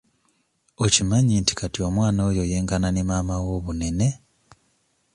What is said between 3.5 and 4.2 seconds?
obunene?